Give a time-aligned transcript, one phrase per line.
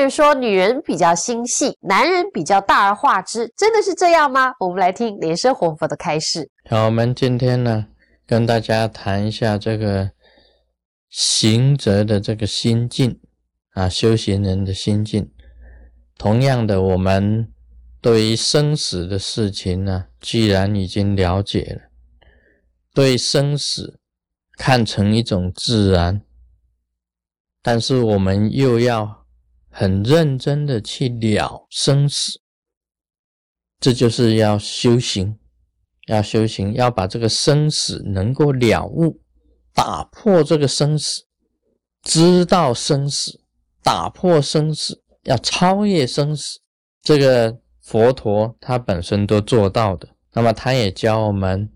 [0.00, 4.52] 人说女人比较心细，男人比较大而化之，真的是这样吗？
[4.58, 6.50] 我们来听莲生活佛的开示。
[6.68, 7.86] 好，我们今天呢，
[8.26, 10.10] 跟大家谈一下这个
[11.10, 13.20] 行者的这个心境
[13.74, 15.30] 啊，修行人的心境。
[16.16, 17.52] 同样的，我们
[18.00, 21.90] 对于生死的事情呢，既然已经了解了，
[22.94, 23.98] 对生死
[24.56, 26.22] 看成一种自然，
[27.62, 29.19] 但是我们又要
[29.70, 32.40] 很认真的去了生死，
[33.78, 35.38] 这就是要修行，
[36.06, 39.22] 要修行，要把这个生死能够了悟，
[39.72, 41.24] 打破这个生死，
[42.02, 43.40] 知道生死，
[43.82, 45.02] 打破生死。
[45.24, 46.60] 要超越生死，
[47.02, 50.08] 这个佛陀他本身都做到的。
[50.32, 51.70] 那么他也教我们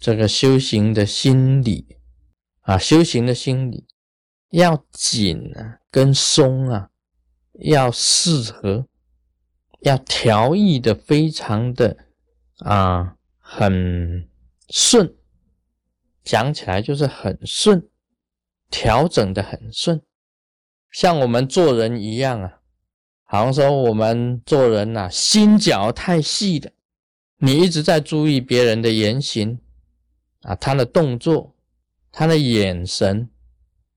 [0.00, 1.96] 这个修行的心理
[2.62, 3.86] 啊，修行的心理
[4.50, 6.90] 要紧啊，跟松啊
[7.58, 8.86] 要适合，
[9.80, 11.96] 要调意的非常的
[12.58, 14.28] 啊很
[14.70, 15.14] 顺，
[16.24, 17.88] 讲起来就是很顺，
[18.70, 20.00] 调整的很顺，
[20.90, 22.54] 像我们做人一样啊。
[23.30, 26.70] 好像说我们做人呐，心脚太细了，
[27.36, 29.60] 你一直在注意别人的言行
[30.40, 31.54] 啊，他的动作、
[32.10, 33.28] 他的眼神、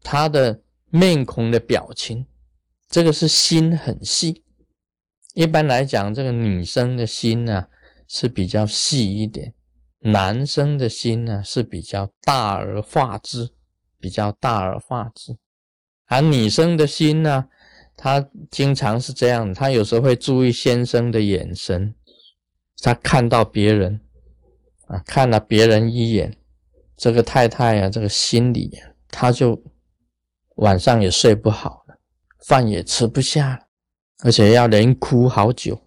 [0.00, 2.24] 他的面孔的表情，
[2.88, 4.44] 这个是心很细。
[5.34, 7.66] 一般来讲，这个女生的心呢
[8.08, 9.54] 是比较细一点，
[10.00, 13.50] 男生的心呢是比较大而化之，
[13.98, 15.36] 比较大而化之，
[16.06, 17.48] 而女生的心呢。
[17.98, 21.94] 她经常是这样，她有时候会注意先生的眼神，
[22.82, 23.98] 他看到别人
[24.86, 26.36] 啊，看了别人一眼，
[26.94, 28.70] 这个太太啊，这个心里
[29.08, 29.58] 她就
[30.56, 31.85] 晚上也睡不好，
[32.46, 33.60] 饭也吃不下了，
[34.22, 35.78] 而且要连哭好久，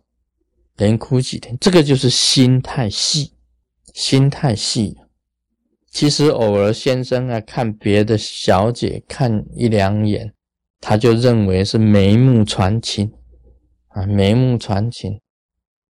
[0.75, 3.33] 连哭几天，这个就是心太细，
[3.93, 4.97] 心太细。
[5.89, 10.33] 其实偶尔先生啊，看别的小姐看一两眼。
[10.81, 13.11] 他就认为是眉目传情
[13.89, 15.19] 啊，眉目传情，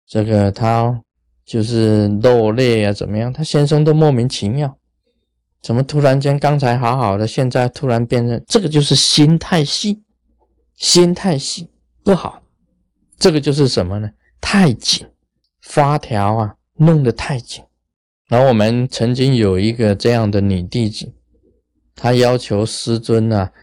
[0.05, 1.01] 这个他
[1.45, 3.31] 就是落泪啊，怎么样？
[3.31, 4.77] 他先生都莫名其妙，
[5.61, 10.03] 怎么突然间刚才好好的，现在突然变成这个，就是心太细，
[10.83, 11.69] 心太细
[12.03, 12.43] 不好。
[13.17, 14.11] 这个就是什么呢？
[14.41, 15.07] 太紧，
[15.61, 17.63] 发条啊弄得太紧。
[18.27, 21.13] 然后我们曾经有一个这样的女弟子，
[21.95, 23.53] 她要求师尊啊。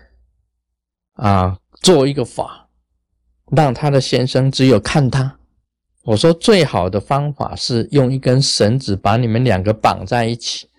[1.13, 2.71] 啊，做一个法，
[3.55, 5.41] 让她的先生只有看她。
[6.05, 10.70] 我说最好的方法是用一根绳子把你们两个绑在一起，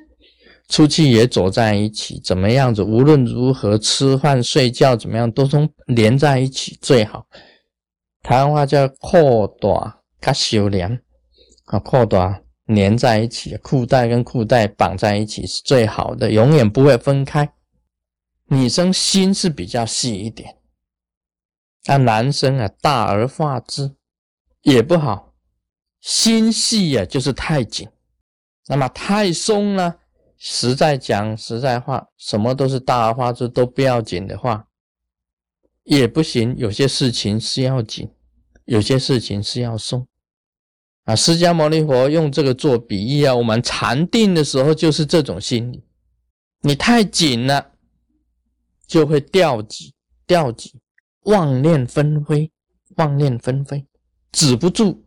[0.72, 2.82] 出去也走在一起，怎么样子？
[2.82, 7.28] 无论如何吃饭睡觉怎么样，都从连在一起最好。
[8.24, 9.68] 台湾话叫裤带
[10.22, 11.04] 卡修连
[11.66, 17.52] 啊，裤带连在一起，裤带跟裤带绑在一起是最好的，永远不会分开。
[18.46, 20.56] 女生心是比较细一点，
[21.86, 23.94] 那男生啊大而化之
[24.62, 25.34] 也不好，
[26.00, 27.90] 心细呀就是太紧，
[28.68, 29.96] 那么太松呢？
[30.44, 34.66] 实在讲实在话，什么都是大而化之都不要紧的话，
[35.84, 36.56] 也不行。
[36.58, 38.10] 有些事情是要紧，
[38.66, 40.08] 有些事情是要松。
[41.04, 45.84] 啊，释迦牟尼佛用这个做比喻啊，我们禅定的时候就是这种心理，
[46.62, 47.68] 你太紧了。
[48.88, 49.94] 就会掉级，
[50.26, 50.82] 掉级，
[51.22, 52.52] 妄念纷飞，
[52.98, 53.86] 妄念纷飞，
[54.32, 55.06] 止不住，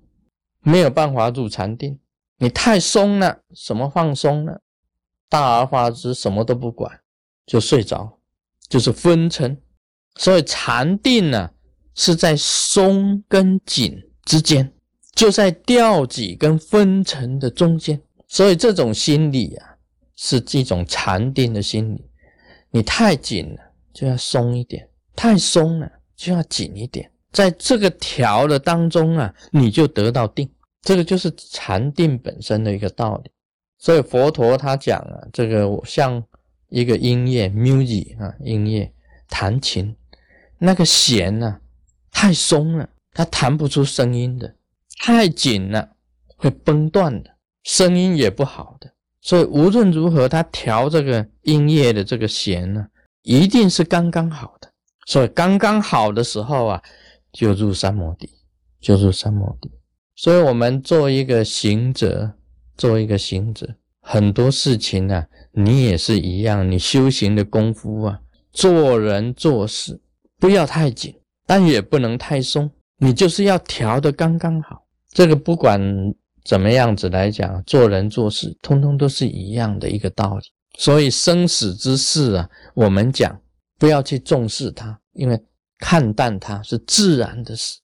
[0.61, 1.99] 没有办法入禅定。
[2.39, 4.63] 你太松了，什么放松了？
[5.35, 7.01] 大而化之，什么都不管，
[7.45, 8.21] 就睡着，
[8.69, 9.61] 就是昏沉。
[10.15, 11.51] 所以禅定呢，
[11.97, 14.73] 是在松跟紧之间，
[15.13, 18.01] 就在掉级跟昏沉的中间。
[18.29, 19.75] 所以这种心理啊，
[20.15, 22.09] 是一种禅定的心理。
[22.71, 23.61] 你太紧了。
[23.93, 30.49] 就要松一点，太松了就要紧一点，在这个调的当中啊，你就得到定。
[30.83, 33.31] 这个就是禅定本身的一个道理。
[33.85, 36.25] 所以佛陀他讲啊，这个像
[36.71, 38.91] 一个音乐 music 啊，音乐
[39.29, 39.95] 弹琴，
[40.57, 41.61] 那个弦呢
[42.11, 44.49] 太松了，它弹不出声音的；
[45.01, 45.87] 太紧了
[46.35, 47.31] 会崩断的，
[47.65, 48.91] 声音也不好的。
[49.21, 52.87] 所以无论如何，他调这个音乐的这个弦呢。
[53.21, 54.71] 一定是刚刚好的，
[55.07, 56.83] 所以刚刚好的时候啊，
[57.33, 58.31] 就入三摩地，
[58.81, 59.71] 就入三摩地。
[60.15, 62.33] 所以，我们做一个行者，
[62.77, 66.71] 做一个行者，很多事情呢，你也是一样。
[66.71, 68.21] 你修行的功夫啊，
[68.53, 70.01] 做人做事
[70.39, 71.15] 不要太紧，
[71.47, 72.71] 但也不能太松。
[72.99, 74.85] 你就是要调的刚刚好。
[75.11, 75.81] 这个不管
[76.45, 80.45] 怎么样子来讲，做人做事，通通都是一样的一个道理。
[80.79, 83.41] 所以生死之事啊，我们讲
[83.79, 85.41] 不要去重视它，因为
[85.79, 87.79] 看淡它是自然的事，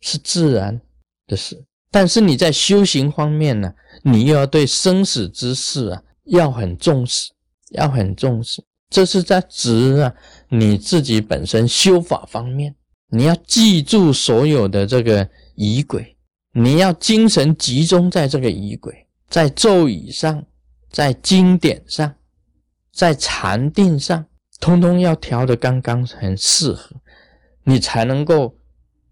[0.00, 0.78] 是自然
[1.26, 1.64] 的事。
[1.94, 7.30] 但是你在修行方面呢，你又要对生死之事啊，要很重视，
[7.70, 8.60] 要很重视。
[8.90, 10.12] 这是在指啊
[10.48, 12.74] 你自己本身修法方面，
[13.10, 16.16] 你要记住所有的这个仪轨，
[16.50, 20.44] 你要精神集中在这个仪轨，在咒语上，
[20.90, 22.12] 在经典上。
[22.92, 24.24] 在禅定上，
[24.58, 26.96] 通通要调的刚刚很适合，
[27.62, 28.56] 你才能够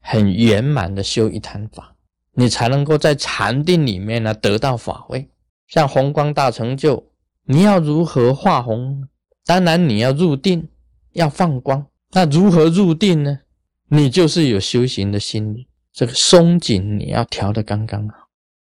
[0.00, 1.91] 很圆满的修一坛法，
[2.34, 5.28] 你才能够在禅定里面呢得到法位。
[5.68, 7.06] 像红光大成就，
[7.44, 9.08] 你要如何化红？
[9.44, 10.68] 当然你要入定，
[11.12, 11.86] 要放光。
[12.12, 13.40] 那如何入定呢？
[13.88, 18.14] 你就是有修行的心理，这个松紧你要调的刚刚好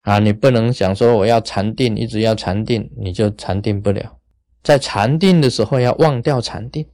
[0.02, 0.20] 啊！
[0.20, 4.18] 你不能想说我要禅定，一直要禅定，你就禅定不了。
[4.64, 6.86] 在禅定的时候要忘掉禅定，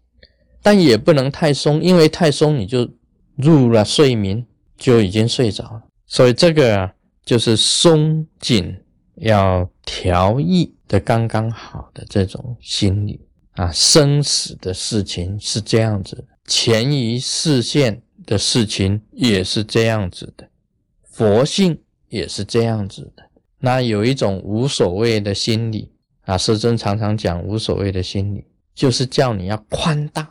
[0.61, 2.89] 但也不能太松，因为太松你就
[3.35, 4.45] 入了睡眠，
[4.77, 5.83] 就已经睡着了。
[6.07, 6.93] 所以这个啊，
[7.23, 8.75] 就是松紧
[9.15, 13.19] 要调意的刚刚好的这种心理
[13.53, 13.71] 啊。
[13.71, 20.47] 生死的事情是这样子的，前移视线的事情也是这样子的，
[21.03, 23.23] 佛性也是这样子的。
[23.59, 25.91] 那有一种无所谓的心理。
[26.25, 28.43] 啊，师尊常常讲无所谓的心理，
[28.73, 30.27] 就是叫你要宽大，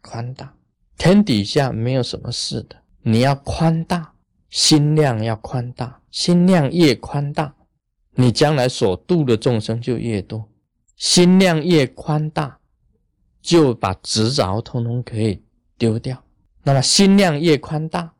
[0.00, 0.52] 宽大，
[0.96, 4.12] 天底下没有什么事的，你要宽大，
[4.50, 7.54] 心量要宽大，心量越宽大，
[8.14, 10.48] 你将来所度的众生就越多，
[10.96, 12.58] 心量越宽大，
[13.40, 15.42] 就把执着通通可以
[15.76, 16.22] 丢掉，
[16.64, 18.12] 那么心量越宽大，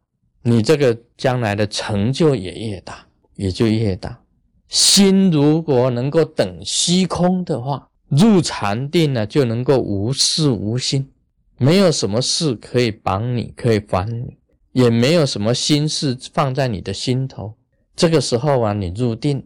[0.43, 4.23] 你这个将来的成就也越大，也就越大。
[4.69, 11.11] 心如果能够等虚空的话，入禅定呢，就能够无事无心，
[11.59, 14.38] 没有什么事可以绑你，可以烦你，
[14.79, 17.55] 也没有什么心事放在你的心头。
[17.97, 19.45] 这个时候啊，你入定，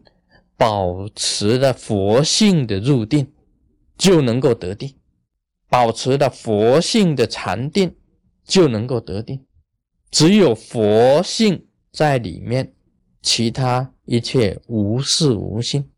[0.58, 3.32] 保持了佛性的入定，
[3.96, 4.90] 就能够得定；
[5.70, 7.96] 保持了佛性的禅定，
[8.44, 9.42] 就能够得定。
[10.10, 12.74] 只有佛性在里面，
[13.22, 13.90] 其他。
[14.04, 15.88] 一切无事无心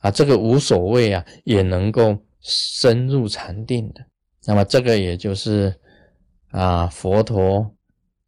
[0.00, 4.04] 啊，这个无所谓啊，也能够深入禅定的。
[4.44, 5.74] 那么这个也就是
[6.50, 7.73] 啊，佛陀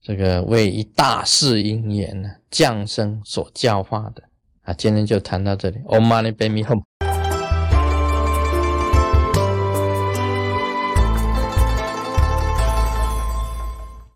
[0.06, 4.23] 这个为一大事因缘呢降生所教化的
[4.62, 4.73] 啊。
[4.73, 5.79] 今天就谈到这里。
[5.79, 6.81] Om Mani p a m e h m。